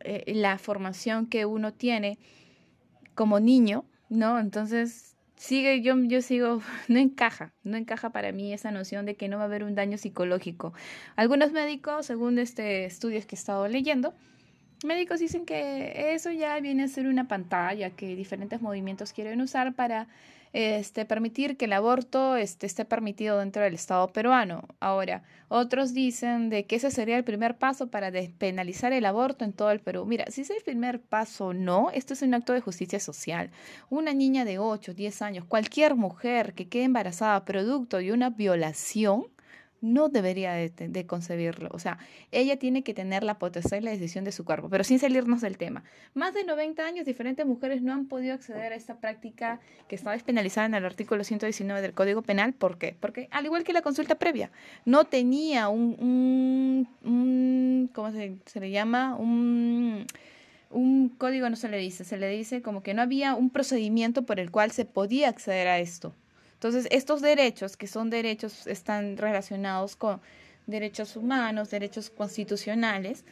eh, 0.01 0.33
la 0.33 0.57
formación 0.57 1.27
que 1.27 1.45
uno 1.45 1.73
tiene 1.73 2.17
como 3.13 3.39
niño, 3.39 3.85
¿no? 4.09 4.39
Entonces, 4.39 5.15
sigue, 5.35 5.81
yo, 5.81 5.95
yo 6.03 6.21
sigo, 6.21 6.61
no 6.87 6.99
encaja, 6.99 7.53
no 7.63 7.77
encaja 7.77 8.09
para 8.11 8.31
mí 8.31 8.53
esa 8.53 8.71
noción 8.71 9.05
de 9.05 9.15
que 9.15 9.27
no 9.27 9.37
va 9.37 9.43
a 9.43 9.45
haber 9.45 9.63
un 9.63 9.75
daño 9.75 9.97
psicológico. 9.97 10.73
Algunos 11.15 11.51
médicos, 11.51 12.05
según 12.05 12.39
este 12.39 12.85
estudios 12.85 13.25
que 13.25 13.35
he 13.35 13.39
estado 13.39 13.67
leyendo, 13.67 14.13
médicos 14.85 15.19
dicen 15.19 15.45
que 15.45 16.13
eso 16.13 16.31
ya 16.31 16.59
viene 16.59 16.83
a 16.83 16.87
ser 16.87 17.07
una 17.07 17.27
pantalla 17.27 17.89
que 17.89 18.15
diferentes 18.15 18.61
movimientos 18.61 19.13
quieren 19.13 19.41
usar 19.41 19.73
para 19.73 20.07
este, 20.55 21.03
permitir 21.03 21.57
que 21.57 21.65
el 21.65 21.73
aborto 21.73 22.37
este, 22.37 22.65
esté 22.65 22.85
permitido 22.85 23.39
dentro 23.39 23.61
del 23.61 23.73
Estado 23.73 24.07
peruano. 24.07 24.63
Ahora, 24.79 25.21
otros 25.49 25.93
dicen 25.93 26.49
de 26.49 26.65
que 26.65 26.77
ese 26.77 26.91
sería 26.91 27.17
el 27.17 27.25
primer 27.25 27.57
paso 27.57 27.87
para 27.87 28.09
despenalizar 28.09 28.93
el 28.93 29.05
aborto 29.05 29.43
en 29.43 29.51
todo 29.51 29.71
el 29.71 29.81
Perú. 29.81 30.05
Mira, 30.05 30.23
si 30.29 30.41
es 30.41 30.49
el 30.49 30.63
primer 30.63 31.01
paso 31.01 31.53
no, 31.53 31.91
esto 31.91 32.13
es 32.13 32.21
un 32.21 32.33
acto 32.33 32.53
de 32.53 32.61
justicia 32.61 33.01
social. 33.01 33.51
Una 33.89 34.13
niña 34.13 34.45
de 34.45 34.57
8, 34.57 34.93
10 34.93 35.21
años, 35.23 35.45
cualquier 35.45 35.95
mujer 35.95 36.53
que 36.53 36.69
quede 36.69 36.85
embarazada 36.85 37.43
producto 37.43 37.97
de 37.97 38.13
una 38.13 38.29
violación, 38.29 39.25
no 39.81 40.09
debería 40.09 40.53
de, 40.53 41.05
concebirlo. 41.05 41.69
O 41.71 41.79
sea, 41.79 41.97
ella 42.31 42.57
tiene 42.57 42.83
que 42.83 42.93
tener 42.93 43.23
la 43.23 43.37
potestad 43.37 43.77
y 43.77 43.81
la 43.81 43.91
decisión 43.91 44.23
de 44.23 44.31
su 44.31 44.45
cuerpo, 44.45 44.69
pero 44.69 44.83
sin 44.83 44.99
salirnos 44.99 45.41
del 45.41 45.57
tema. 45.57 45.83
Más 46.13 46.33
de 46.33 46.43
90 46.43 46.85
años, 46.85 47.05
diferentes 47.05 47.45
mujeres 47.45 47.81
no 47.81 47.93
han 47.93 48.07
podido 48.07 48.33
acceder 48.33 48.73
a 48.73 48.75
esta 48.75 48.99
práctica 48.99 49.59
que 49.87 49.95
está 49.95 50.11
despenalizada 50.11 50.67
en 50.67 50.75
el 50.75 50.85
artículo 50.85 51.23
119 51.23 51.81
del 51.81 51.93
Código 51.93 52.21
Penal. 52.21 52.53
¿Por 52.53 52.77
qué? 52.77 52.95
Porque, 52.99 53.27
al 53.31 53.45
igual 53.45 53.63
que 53.63 53.73
la 53.73 53.81
consulta 53.81 54.15
previa, 54.15 54.51
no 54.85 55.05
tenía 55.05 55.69
un, 55.69 56.87
un, 57.03 57.89
¿cómo 57.93 58.11
se, 58.11 58.37
se 58.45 58.59
le 58.59 58.71
llama? 58.71 59.15
Un 59.15 60.05
un 60.71 61.09
código 61.09 61.49
no 61.49 61.55
se 61.55 61.69
le 61.69 61.77
dice, 61.77 62.03
se 62.03 62.17
le 62.17 62.27
dice 62.27 62.61
como 62.61 62.83
que 62.83 62.93
no 62.93 63.01
había 63.01 63.35
un 63.35 63.49
procedimiento 63.49 64.25
por 64.25 64.39
el 64.39 64.51
cual 64.51 64.71
se 64.71 64.83
podía 64.83 65.29
acceder 65.29 65.67
a 65.67 65.79
esto. 65.79 66.13
Entonces, 66.65 66.87
estos 66.91 67.21
derechos, 67.21 67.77
que 67.77 67.85
son 67.85 68.09
derechos, 68.09 68.65
están 68.65 69.17
relacionados 69.17 69.95
con 69.95 70.19
derechos 70.65 71.15
humanos, 71.15 71.69
derechos 71.69 72.09
constitucionales, 72.09 73.23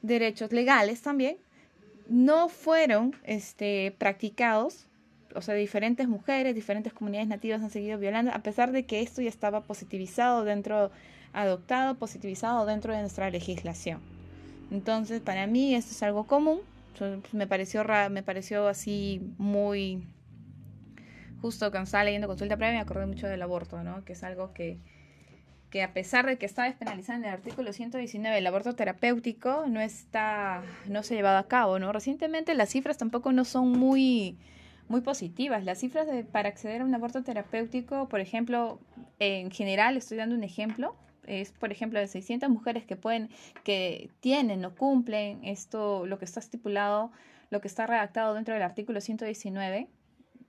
derechos 0.00 0.52
legales 0.52 1.02
también, 1.02 1.38
no 2.08 2.48
fueron 2.48 3.16
este, 3.24 3.92
practicados 3.98 4.86
o 5.34 5.42
sea, 5.42 5.56
diferentes 5.56 6.06
mujeres, 6.06 6.54
diferentes 6.54 6.92
comunidades 6.92 7.28
nativas 7.28 7.62
han 7.62 7.70
seguido 7.70 7.98
violando, 7.98 8.30
a 8.30 8.38
pesar 8.44 8.70
de 8.70 8.84
que 8.84 9.02
esto 9.02 9.22
ya 9.22 9.28
estaba 9.28 9.62
positivizado 9.62 10.44
dentro, 10.44 10.92
adoptado, 11.32 11.96
positivizado 11.96 12.64
dentro 12.64 12.94
de 12.94 13.00
nuestra 13.00 13.28
legislación. 13.28 14.00
Entonces, 14.70 15.20
para 15.20 15.48
mí 15.48 15.74
esto 15.74 15.90
es 15.90 16.02
algo 16.04 16.28
común. 16.28 16.60
Me 17.32 17.48
pareció, 17.48 17.84
me 18.08 18.22
pareció 18.22 18.68
así 18.68 19.20
muy 19.36 20.04
justo 21.40 21.70
cuando 21.70 21.84
estaba 21.84 22.04
leyendo 22.04 22.26
consulta 22.26 22.56
previa 22.56 22.74
me 22.74 22.80
acordé 22.80 23.06
mucho 23.06 23.26
del 23.26 23.42
aborto, 23.42 23.82
¿no? 23.82 24.04
Que 24.04 24.12
es 24.14 24.24
algo 24.24 24.52
que, 24.52 24.78
que 25.70 25.82
a 25.82 25.92
pesar 25.92 26.26
de 26.26 26.38
que 26.38 26.46
está 26.46 26.64
despenalizado 26.64 27.18
en 27.18 27.24
el 27.26 27.32
artículo 27.32 27.72
119, 27.72 28.38
el 28.38 28.46
aborto 28.46 28.74
terapéutico 28.74 29.66
no 29.68 29.80
está, 29.80 30.62
no 30.86 31.02
se 31.02 31.14
ha 31.14 31.16
llevado 31.16 31.38
a 31.38 31.48
cabo, 31.48 31.78
¿no? 31.78 31.92
Recientemente 31.92 32.54
las 32.54 32.70
cifras 32.70 32.98
tampoco 32.98 33.32
no 33.32 33.44
son 33.44 33.72
muy, 33.72 34.38
muy 34.88 35.00
positivas. 35.00 35.64
Las 35.64 35.78
cifras 35.78 36.06
de, 36.06 36.24
para 36.24 36.48
acceder 36.48 36.80
a 36.80 36.84
un 36.84 36.94
aborto 36.94 37.22
terapéutico, 37.22 38.08
por 38.08 38.20
ejemplo, 38.20 38.80
en 39.18 39.50
general, 39.50 39.96
estoy 39.96 40.16
dando 40.16 40.34
un 40.34 40.44
ejemplo, 40.44 40.96
es 41.26 41.52
por 41.52 41.70
ejemplo 41.70 42.00
de 42.00 42.08
600 42.08 42.48
mujeres 42.48 42.84
que 42.86 42.96
pueden, 42.96 43.28
que 43.62 44.10
tienen 44.20 44.64
o 44.64 44.74
cumplen 44.74 45.44
esto, 45.44 46.06
lo 46.06 46.18
que 46.18 46.24
está 46.24 46.40
estipulado, 46.40 47.12
lo 47.50 47.60
que 47.60 47.68
está 47.68 47.86
redactado 47.86 48.34
dentro 48.34 48.54
del 48.54 48.62
artículo 48.62 49.00
119, 49.00 49.88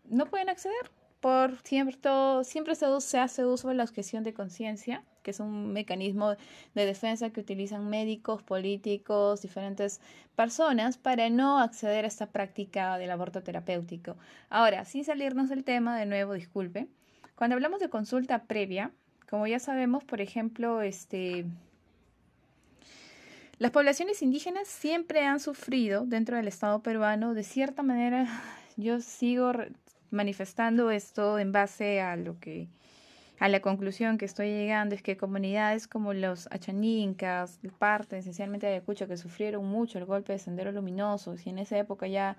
no 0.10 0.26
pueden 0.26 0.50
acceder 0.50 0.92
por 1.20 1.58
cierto, 1.64 2.46
siempre 2.46 2.76
se, 2.76 2.86
hace 3.20 3.46
uso 3.46 3.68
de 3.68 3.74
la 3.74 3.84
objeción 3.84 4.24
de 4.24 4.34
conciencia, 4.34 5.04
que 5.22 5.32
es 5.32 5.42
un 5.42 5.74
mecanismo 5.74 6.36
de 6.76 6.86
defensa 6.86 7.30
que 7.32 7.42
utilizan 7.42 7.90
médicos, 7.90 8.42
políticos, 8.42 9.42
diferentes 9.42 10.00
personas 10.38 10.98
para 10.98 11.30
no 11.30 11.60
acceder 11.60 12.06
a 12.06 12.08
esta 12.08 12.28
práctica 12.28 12.98
del 12.98 13.12
aborto 13.12 13.44
terapéutico. 13.44 14.16
Ahora, 14.50 14.86
sin 14.86 15.04
salirnos 15.04 15.50
del 15.50 15.66
tema, 15.66 15.98
de 15.98 16.06
nuevo, 16.06 16.34
disculpe, 16.34 16.88
cuando 17.36 17.56
hablamos 17.56 17.82
de 17.82 17.90
consulta 17.90 18.44
previa, 18.44 18.92
como 19.30 19.46
ya 19.46 19.60
sabemos, 19.60 20.06
por 20.06 20.22
ejemplo, 20.22 20.82
este, 20.82 21.46
las 23.58 23.72
poblaciones 23.72 24.22
indígenas 24.22 24.70
siempre 24.70 25.26
han 25.26 25.42
sufrido 25.42 26.06
dentro 26.06 26.38
del 26.38 26.48
Estado 26.48 26.82
peruano, 26.82 27.34
de 27.34 27.44
cierta 27.44 27.84
manera, 27.84 28.26
yo 28.78 29.02
sigo 29.02 29.52
manifestando 30.12 30.92
esto 30.92 31.40
en 31.40 31.52
base 31.52 32.02
a 32.02 32.16
lo 32.16 32.40
que 32.40 32.68
a 33.40 33.48
la 33.48 33.62
conclusión 33.62 34.18
que 34.18 34.26
estoy 34.26 34.50
llegando 34.50 34.96
es 34.96 35.02
que 35.02 35.16
comunidades 35.16 35.88
como 35.88 36.14
los 36.14 36.48
achanincas, 36.52 37.60
parte 37.80 38.18
esencialmente 38.18 38.68
de 38.68 38.74
Ayacucho, 38.74 39.08
que 39.08 39.16
sufrieron 39.16 39.66
mucho 39.66 39.98
el 39.98 40.06
golpe 40.06 40.34
de 40.34 40.40
Sendero 40.40 40.74
Luminoso, 40.74 41.36
y 41.46 41.50
en 41.50 41.60
esa 41.60 41.78
época 41.78 42.08
ya, 42.08 42.36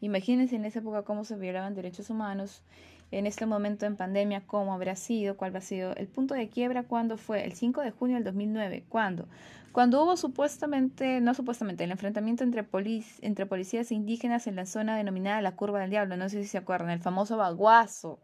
imagínense 0.00 0.54
en 0.54 0.64
esa 0.64 0.78
época 0.78 1.02
cómo 1.02 1.24
se 1.24 1.34
violaban 1.36 1.74
derechos 1.74 2.08
humanos, 2.08 2.62
en 3.10 3.26
este 3.26 3.46
momento 3.46 3.86
en 3.86 3.96
pandemia, 3.96 4.42
cómo 4.46 4.74
habrá 4.74 4.96
sido, 4.96 5.36
cuál 5.36 5.54
ha 5.56 5.60
sido 5.60 5.94
el 5.96 6.08
punto 6.08 6.34
de 6.34 6.48
quiebra, 6.48 6.82
cuándo 6.82 7.16
fue, 7.16 7.44
el 7.44 7.52
5 7.52 7.82
de 7.82 7.90
junio 7.90 8.16
del 8.16 8.24
2009, 8.24 8.84
¿cuándo? 8.88 9.26
Cuando 9.72 10.04
hubo 10.04 10.16
supuestamente, 10.16 11.20
no 11.20 11.34
supuestamente, 11.34 11.82
el 11.82 11.90
enfrentamiento 11.90 12.44
entre, 12.44 12.62
policías 12.64 13.90
indígenas 13.90 14.46
en 14.46 14.56
la 14.56 14.66
zona 14.66 14.96
denominada 14.96 15.42
la 15.42 15.56
Curva 15.56 15.80
del 15.80 15.90
Diablo, 15.90 16.16
no 16.16 16.28
sé 16.28 16.42
si 16.42 16.48
se 16.48 16.58
acuerdan, 16.58 16.90
el 16.90 17.00
famoso 17.00 17.36
baguazo. 17.36 18.20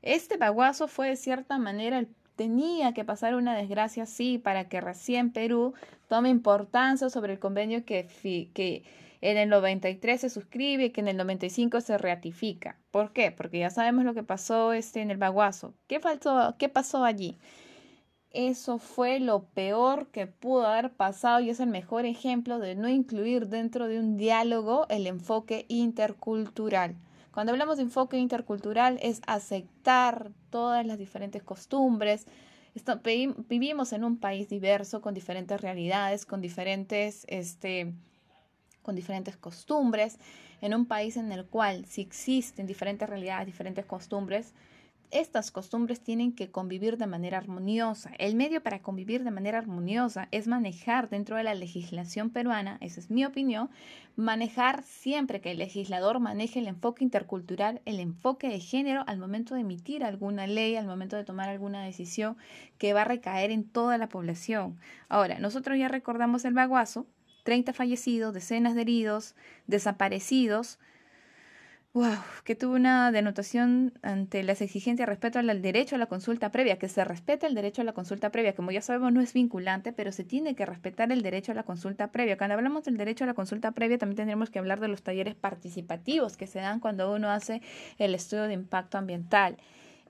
Este 0.00 0.38
baguazo 0.38 0.88
fue 0.88 1.08
de 1.08 1.16
cierta 1.16 1.58
manera 1.58 2.06
tenía 2.36 2.92
que 2.94 3.04
pasar 3.04 3.34
una 3.34 3.54
desgracia 3.54 4.04
así 4.04 4.38
para 4.38 4.68
que 4.68 4.80
recién 4.80 5.32
Perú 5.32 5.74
tome 6.08 6.28
importancia 6.28 7.10
sobre 7.10 7.32
el 7.34 7.38
convenio 7.38 7.84
que, 7.84 8.06
que 8.54 8.84
en 9.20 9.36
el 9.36 9.48
93 9.48 10.20
se 10.20 10.30
suscribe 10.30 10.86
y 10.86 10.90
que 10.90 11.00
en 11.00 11.08
el 11.08 11.16
95 11.16 11.80
se 11.80 11.98
ratifica. 11.98 12.78
¿Por 12.90 13.12
qué? 13.12 13.30
Porque 13.30 13.58
ya 13.58 13.70
sabemos 13.70 14.04
lo 14.04 14.14
que 14.14 14.22
pasó 14.22 14.72
este 14.72 15.00
en 15.00 15.10
el 15.10 15.16
baguazo. 15.16 15.74
¿Qué, 15.86 16.00
pasó 16.00 17.04
allí? 17.04 17.38
Eso 18.30 18.78
fue 18.78 19.18
lo 19.18 19.44
peor 19.44 20.08
que 20.08 20.26
pudo 20.26 20.66
haber 20.66 20.92
pasado 20.92 21.40
y 21.40 21.50
es 21.50 21.60
el 21.60 21.70
mejor 21.70 22.04
ejemplo 22.04 22.58
de 22.58 22.74
no 22.74 22.88
incluir 22.88 23.48
dentro 23.48 23.88
de 23.88 23.98
un 23.98 24.16
diálogo 24.16 24.86
el 24.90 25.06
enfoque 25.06 25.64
intercultural. 25.68 26.96
Cuando 27.32 27.52
hablamos 27.52 27.76
de 27.76 27.84
enfoque 27.84 28.18
intercultural 28.18 28.98
es 29.02 29.20
aceptar 29.26 30.32
todas 30.50 30.86
las 30.86 30.98
diferentes 30.98 31.42
costumbres. 31.42 32.26
vivimos 33.48 33.92
en 33.92 34.04
un 34.04 34.18
país 34.18 34.48
diverso, 34.48 35.00
con 35.00 35.14
diferentes 35.14 35.60
realidades, 35.60 36.26
con 36.26 36.40
diferentes, 36.40 37.24
este, 37.28 37.92
con 38.86 38.94
diferentes 38.94 39.36
costumbres, 39.36 40.18
en 40.60 40.72
un 40.72 40.86
país 40.86 41.16
en 41.16 41.32
el 41.32 41.44
cual 41.44 41.84
si 41.86 42.00
existen 42.00 42.68
diferentes 42.68 43.08
realidades, 43.08 43.46
diferentes 43.46 43.84
costumbres, 43.84 44.54
estas 45.10 45.50
costumbres 45.50 46.00
tienen 46.00 46.32
que 46.32 46.50
convivir 46.50 46.96
de 46.96 47.06
manera 47.06 47.38
armoniosa. 47.38 48.10
El 48.18 48.34
medio 48.34 48.62
para 48.62 48.82
convivir 48.82 49.24
de 49.24 49.30
manera 49.30 49.58
armoniosa 49.58 50.28
es 50.30 50.46
manejar 50.46 51.08
dentro 51.08 51.36
de 51.36 51.44
la 51.44 51.54
legislación 51.54 52.30
peruana, 52.30 52.78
esa 52.80 53.00
es 53.00 53.10
mi 53.10 53.24
opinión, 53.24 53.70
manejar 54.16 54.82
siempre 54.82 55.40
que 55.40 55.52
el 55.52 55.58
legislador 55.58 56.20
maneje 56.20 56.58
el 56.60 56.68
enfoque 56.68 57.04
intercultural, 57.04 57.80
el 57.84 58.00
enfoque 58.00 58.48
de 58.48 58.60
género 58.60 59.04
al 59.06 59.18
momento 59.18 59.54
de 59.54 59.62
emitir 59.62 60.04
alguna 60.04 60.46
ley, 60.46 60.76
al 60.76 60.86
momento 60.86 61.16
de 61.16 61.24
tomar 61.24 61.48
alguna 61.48 61.84
decisión 61.84 62.36
que 62.78 62.92
va 62.92 63.02
a 63.02 63.04
recaer 63.04 63.50
en 63.50 63.64
toda 63.64 63.98
la 63.98 64.08
población. 64.08 64.76
Ahora, 65.08 65.38
nosotros 65.38 65.78
ya 65.78 65.88
recordamos 65.88 66.44
el 66.44 66.54
baguazo, 66.54 67.06
30 67.46 67.72
fallecidos, 67.72 68.34
decenas 68.34 68.74
de 68.74 68.82
heridos, 68.82 69.36
desaparecidos, 69.68 70.80
Wow, 71.94 72.18
que 72.44 72.54
tuvo 72.54 72.74
una 72.74 73.10
denotación 73.10 73.94
ante 74.02 74.42
las 74.42 74.60
exigencias 74.60 75.08
respecto 75.08 75.38
al 75.38 75.62
derecho 75.62 75.94
a 75.94 75.98
la 75.98 76.04
consulta 76.04 76.50
previa, 76.50 76.78
que 76.78 76.90
se 76.90 77.02
respeta 77.04 77.46
el 77.46 77.54
derecho 77.54 77.80
a 77.80 77.86
la 77.86 77.94
consulta 77.94 78.30
previa, 78.30 78.54
como 78.54 78.70
ya 78.70 78.82
sabemos 78.82 79.14
no 79.14 79.22
es 79.22 79.32
vinculante, 79.32 79.94
pero 79.94 80.12
se 80.12 80.22
tiene 80.22 80.54
que 80.54 80.66
respetar 80.66 81.10
el 81.10 81.22
derecho 81.22 81.52
a 81.52 81.54
la 81.54 81.62
consulta 81.62 82.12
previa. 82.12 82.36
Cuando 82.36 82.52
hablamos 82.52 82.84
del 82.84 82.98
derecho 82.98 83.24
a 83.24 83.28
la 83.28 83.32
consulta 83.32 83.72
previa, 83.72 83.96
también 83.96 84.16
tendremos 84.16 84.50
que 84.50 84.58
hablar 84.58 84.78
de 84.78 84.88
los 84.88 85.02
talleres 85.02 85.36
participativos 85.36 86.36
que 86.36 86.46
se 86.46 86.58
dan 86.58 86.80
cuando 86.80 87.10
uno 87.14 87.30
hace 87.30 87.62
el 87.96 88.14
estudio 88.14 88.42
de 88.42 88.52
impacto 88.52 88.98
ambiental. 88.98 89.56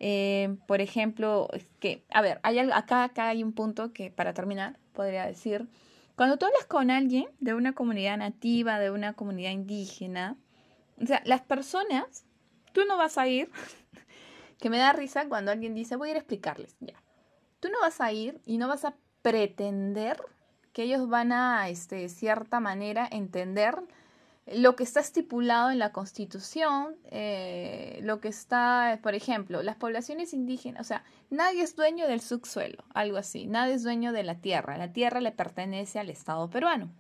Eh, 0.00 0.56
por 0.66 0.80
ejemplo, 0.80 1.48
que, 1.78 2.02
a 2.10 2.20
ver, 2.20 2.40
hay, 2.42 2.58
acá, 2.58 3.04
acá 3.04 3.28
hay 3.28 3.44
un 3.44 3.52
punto 3.52 3.92
que 3.92 4.10
para 4.10 4.34
terminar 4.34 4.76
podría 4.92 5.24
decir, 5.24 5.68
cuando 6.16 6.38
tú 6.38 6.46
hablas 6.46 6.64
con 6.64 6.90
alguien 6.90 7.26
de 7.40 7.54
una 7.54 7.75
comunidad 7.75 8.16
nativa, 8.16 8.78
de 8.78 8.90
una 8.90 9.12
comunidad 9.12 9.50
indígena, 9.50 10.37
o 11.00 11.06
sea, 11.06 11.23
las 11.26 11.42
personas, 11.42 12.25
tú 12.73 12.80
no 12.88 12.96
vas 12.96 13.18
a 13.18 13.28
ir, 13.28 13.50
que 14.58 14.70
me 14.70 14.78
da 14.78 14.92
risa 14.92 15.28
cuando 15.28 15.52
alguien 15.52 15.75
dice, 15.75 15.96
voy 15.96 16.08
a 16.08 16.11
ir 16.12 16.16
a 16.16 16.20
explicarles, 16.20 16.76
ya. 16.80 17.02
Tú 17.61 17.68
no 17.68 17.80
vas 17.80 18.00
a 18.00 18.12
ir 18.12 18.40
y 18.46 18.58
no 18.58 18.68
vas 18.68 18.85
a 18.85 18.96
pretender 19.23 20.18
que 20.73 20.85
ellos 20.85 21.08
van 21.08 21.32
a, 21.32 21.68
este, 21.68 21.96
de 21.96 22.08
cierta 22.08 22.61
manera, 22.61 23.08
entender 23.11 23.76
lo 24.46 24.76
que 24.76 24.84
está 24.84 25.00
estipulado 25.00 25.70
en 25.70 25.80
la 25.80 25.92
Constitución, 25.92 26.94
eh, 27.06 27.98
lo 28.02 28.20
que 28.20 28.28
está, 28.28 29.00
por 29.02 29.14
ejemplo, 29.14 29.62
las 29.62 29.74
poblaciones 29.76 30.32
indígenas, 30.32 30.80
o 30.80 30.84
sea, 30.84 31.04
nadie 31.30 31.62
es 31.62 31.74
dueño 31.74 32.06
del 32.06 32.20
subsuelo, 32.20 32.84
algo 32.94 33.16
así, 33.16 33.46
nadie 33.46 33.74
es 33.74 33.82
dueño 33.82 34.12
de 34.12 34.22
la 34.22 34.36
tierra, 34.36 34.78
la 34.78 34.92
tierra 34.92 35.20
le 35.20 35.32
pertenece 35.32 35.98
al 35.98 36.10
Estado 36.10 36.48
peruano. 36.48 36.90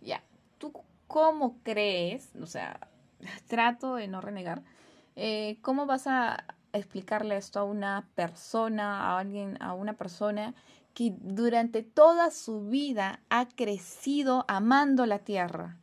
Ya, 0.00 0.22
¿tú 0.58 0.72
cómo 1.08 1.58
crees, 1.64 2.30
o 2.40 2.46
sea, 2.46 2.88
trato 3.48 3.96
de 3.96 4.06
no 4.06 4.20
renegar, 4.20 4.62
eh, 5.16 5.58
¿cómo 5.62 5.86
vas 5.86 6.06
a 6.06 6.44
explicarle 6.72 7.36
esto 7.36 7.58
a 7.58 7.64
una 7.64 8.08
persona, 8.14 9.00
a 9.00 9.18
alguien, 9.18 9.60
a 9.60 9.74
una 9.74 9.94
persona 9.94 10.54
que 10.94 11.12
durante 11.18 11.82
toda 11.82 12.30
su 12.30 12.68
vida 12.68 13.20
ha 13.30 13.48
crecido 13.48 14.44
amando 14.46 15.06
la 15.06 15.18
tierra? 15.18 15.76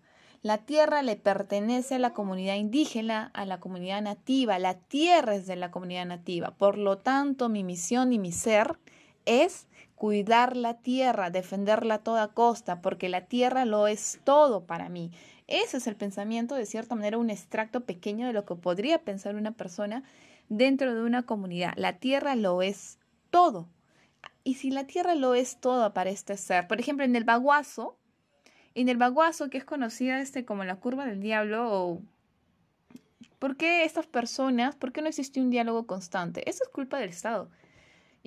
La 0.46 0.60
tierra 0.60 1.02
le 1.02 1.16
pertenece 1.16 1.96
a 1.96 1.98
la 1.98 2.14
comunidad 2.14 2.54
indígena, 2.54 3.32
a 3.34 3.46
la 3.46 3.60
comunidad 3.60 4.04
nativa, 4.04 4.60
la 4.60 4.76
tierra 4.76 5.34
es 5.34 5.48
de 5.48 5.56
la 5.56 5.72
comunidad 5.72 6.06
nativa. 6.06 6.52
Por 6.52 6.78
lo 6.78 7.00
tanto, 7.00 7.50
mi 7.50 7.64
misión 7.64 8.14
y 8.14 8.20
mi 8.20 8.32
ser 8.32 8.78
es 9.26 9.66
cuidar 9.96 10.56
la 10.56 10.76
tierra, 10.76 11.32
defenderla 11.32 11.96
a 11.96 12.04
toda 12.04 12.28
costa, 12.28 12.80
porque 12.84 13.10
la 13.10 13.22
tierra 13.22 13.66
lo 13.66 13.88
es 13.88 14.20
todo 14.24 14.68
para 14.68 14.88
mí. 14.88 15.10
Ese 15.48 15.78
es 15.78 15.88
el 15.88 15.96
pensamiento, 15.96 16.54
de 16.54 16.68
cierta 16.68 16.94
manera, 16.94 17.18
un 17.18 17.32
extracto 17.32 17.84
pequeño 17.84 18.28
de 18.28 18.34
lo 18.34 18.46
que 18.46 18.54
podría 18.54 19.00
pensar 19.02 19.34
una 19.34 19.54
persona 19.54 20.04
dentro 20.48 20.94
de 20.94 21.02
una 21.02 21.24
comunidad. 21.24 21.74
La 21.76 21.94
tierra 21.94 22.36
lo 22.36 22.62
es 22.62 23.00
todo. 23.32 23.68
Y 24.44 24.54
si 24.54 24.70
la 24.70 24.86
tierra 24.86 25.16
lo 25.16 25.34
es 25.34 25.60
todo 25.60 25.92
para 25.96 26.12
este 26.12 26.38
ser, 26.38 26.68
por 26.68 26.80
ejemplo, 26.80 27.04
en 27.04 27.16
el 27.16 27.24
baguazo, 27.24 27.98
en 28.76 28.90
el 28.90 28.98
baguazo, 28.98 29.50
que 29.50 29.58
es 29.58 29.66
conocida 29.66 30.20
este 30.20 30.46
como 30.46 30.66
la 30.66 30.76
curva 30.76 31.06
del 31.06 31.22
diablo, 31.22 32.02
¿por 33.40 33.56
qué 33.56 33.86
estas 33.86 34.06
personas, 34.06 34.76
por 34.76 34.92
qué 34.92 35.02
no 35.02 35.08
existe 35.08 35.40
un 35.42 35.50
diálogo 35.50 35.88
constante? 35.88 36.48
Eso 36.50 36.64
es 36.64 36.70
culpa 36.70 37.00
del 37.00 37.10
Estado. 37.10 37.50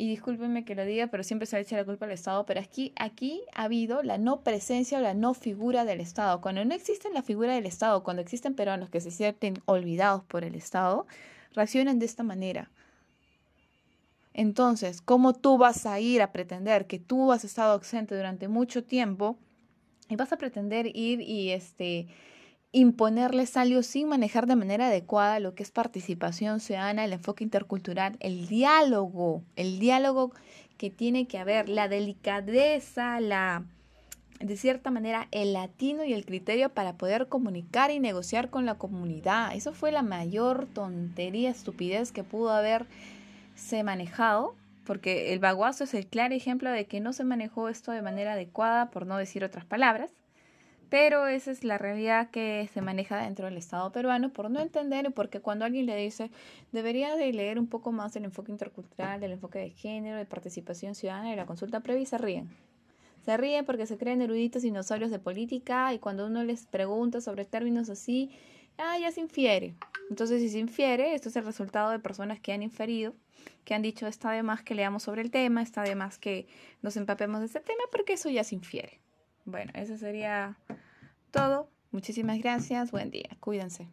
y 0.01 0.09
discúlpenme 0.09 0.65
que 0.65 0.77
lo 0.77 0.85
diga, 0.85 1.09
pero 1.09 1.25
siempre 1.25 1.47
se 1.47 1.57
le 1.57 1.63
echa 1.63 1.77
la 1.77 1.85
culpa 1.85 2.07
al 2.07 2.13
Estado, 2.13 2.47
pero 2.47 2.61
aquí, 2.61 2.93
aquí 2.97 3.43
ha 3.53 3.65
habido 3.65 4.05
la 4.05 4.17
no 4.17 4.43
presencia 4.43 4.99
o 4.99 5.01
la 5.01 5.13
no 5.13 5.35
figura 5.35 5.85
del 5.85 6.01
Estado. 6.01 6.41
Cuando 6.41 6.65
no 6.65 6.73
existe 6.73 7.11
la 7.13 7.23
figura 7.23 7.53
del 7.55 7.67
Estado, 7.67 8.05
cuando 8.05 8.23
existen 8.23 8.55
peruanos 8.55 8.91
que 8.91 9.01
se 9.01 9.11
sienten 9.11 9.61
olvidados 9.67 10.23
por 10.23 10.45
el 10.45 10.55
Estado, 10.55 11.09
reaccionan 11.53 11.99
de 11.99 12.07
esta 12.07 12.23
manera. 12.23 12.71
Entonces, 14.35 15.03
¿cómo 15.03 15.33
tú 15.33 15.59
vas 15.59 15.85
a 15.85 15.99
ir 15.99 16.23
a 16.23 16.31
pretender 16.31 16.87
que 16.87 17.01
tú 17.01 17.33
has 17.33 17.45
estado 17.45 17.73
ausente 17.73 18.17
durante 18.17 18.47
mucho 18.47 18.85
tiempo 18.85 19.37
y 20.09 20.17
vas 20.17 20.33
a 20.33 20.39
pretender 20.39 20.87
ir 20.97 21.21
y 21.21 21.51
este 21.51 22.09
imponerles 22.71 23.57
algo 23.57 23.83
sin 23.83 24.09
manejar 24.09 24.47
de 24.47 24.57
manera 24.57 24.89
adecuada 24.89 25.41
lo 25.41 25.55
que 25.55 25.63
es 25.63 25.71
participación 25.71 26.61
ciudadana, 26.61 27.05
el 27.05 27.15
enfoque 27.15 27.45
intercultural, 27.45 28.17
el 28.21 28.47
diálogo, 28.47 29.43
el 29.57 29.79
diálogo 29.79 30.33
que 30.77 30.91
tiene 30.91 31.27
que 31.27 31.39
haber, 31.39 31.69
la 31.69 31.89
delicadeza, 31.89 33.21
la 33.21 33.65
de 34.41 34.57
cierta 34.57 34.91
manera 34.91 35.27
el 35.33 35.53
latino 35.53 36.05
y 36.05 36.13
el 36.13 36.25
criterio 36.25 36.69
para 36.69 36.97
poder 36.97 37.27
comunicar 37.27 37.91
y 37.91 37.99
negociar 37.99 38.51
con 38.51 38.67
la 38.67 38.77
comunidad. 38.77 39.55
Eso 39.55 39.73
fue 39.73 39.91
la 39.91 40.03
mayor 40.03 40.67
tontería, 40.73 41.51
estupidez 41.51 42.13
que 42.13 42.23
pudo 42.23 42.51
haberse 42.51 43.83
manejado, 43.83 44.55
porque 44.89 45.35
el 45.35 45.39
baguazo 45.39 45.85
es 45.85 45.93
el 45.93 46.07
claro 46.07 46.35
ejemplo 46.35 46.71
de 46.71 46.87
que 46.87 46.99
no 46.99 47.13
se 47.13 47.23
manejó 47.23 47.69
esto 47.69 47.93
de 47.93 48.01
manera 48.01 48.33
adecuada, 48.33 48.91
por 48.91 49.07
no 49.07 49.19
decir 49.19 49.45
otras 49.45 49.67
palabras. 49.67 50.11
Pero 50.89 51.27
esa 51.27 51.51
es 51.51 51.63
la 51.63 51.77
realidad 51.77 52.31
que 52.31 52.71
se 52.73 52.81
maneja 52.81 53.23
dentro 53.23 53.45
del 53.45 53.59
Estado 53.59 53.93
peruano 53.93 54.33
por 54.33 54.51
no 54.51 54.61
entender, 54.61 55.13
porque 55.13 55.41
cuando 55.41 55.67
alguien 55.67 55.85
le 55.85 55.95
dice, 55.95 56.31
debería 56.73 57.15
de 57.17 57.31
leer 57.35 57.59
un 57.59 57.67
poco 57.67 57.93
más 57.93 58.15
del 58.15 58.25
enfoque 58.25 58.51
intercultural, 58.51 59.21
del 59.21 59.33
enfoque 59.33 59.59
de 59.59 59.69
género, 59.69 60.17
de 60.17 60.25
participación 60.25 60.95
ciudadana 60.95 61.35
y 61.35 61.37
la 61.37 61.45
consulta 61.45 61.81
previa, 61.81 62.07
se 62.07 62.17
ríen. 62.17 62.49
Se 63.27 63.37
ríen 63.37 63.67
porque 63.67 63.85
se 63.85 63.99
creen 63.99 64.23
eruditos 64.23 64.63
dinosaurios 64.63 65.11
de 65.11 65.19
política 65.19 65.93
y 65.93 65.99
cuando 65.99 66.25
uno 66.25 66.45
les 66.45 66.65
pregunta 66.67 67.21
sobre 67.21 67.45
términos 67.45 67.91
así, 67.91 68.31
ah, 68.79 68.99
ya 68.99 69.13
se 69.13 69.21
infiere. 69.21 69.75
Entonces, 70.11 70.41
si 70.41 70.49
se 70.49 70.59
infiere, 70.59 71.15
esto 71.15 71.29
es 71.29 71.37
el 71.37 71.45
resultado 71.45 71.91
de 71.91 71.99
personas 71.99 72.41
que 72.41 72.53
han 72.53 72.63
inferido, 72.63 73.15
que 73.65 73.75
han 73.75 73.83
dicho, 73.83 74.07
está 74.07 74.31
de 74.33 74.43
más 74.43 74.63
que 74.63 74.75
leamos 74.75 75.03
sobre 75.03 75.23
el 75.23 75.31
tema, 75.31 75.63
está 75.63 75.83
de 75.83 75.95
más 75.95 76.19
que 76.19 76.47
nos 76.83 76.97
empapemos 76.97 77.41
de 77.41 77.47
ese 77.47 77.61
tema, 77.61 77.83
porque 77.93 78.15
eso 78.15 78.31
ya 78.31 78.45
se 78.45 78.55
infiere. 78.55 79.01
Bueno, 79.45 79.73
eso 79.75 79.97
sería 79.97 80.57
todo. 81.31 81.71
Muchísimas 81.91 82.39
gracias. 82.39 82.91
Buen 82.91 83.11
día. 83.11 83.31
Cuídense. 83.41 83.89